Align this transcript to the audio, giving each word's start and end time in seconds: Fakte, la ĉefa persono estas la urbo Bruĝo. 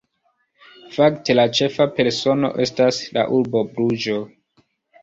Fakte, 0.95 1.35
la 1.37 1.45
ĉefa 1.59 1.87
persono 1.99 2.53
estas 2.67 3.05
la 3.21 3.31
urbo 3.43 3.65
Bruĝo. 3.79 4.23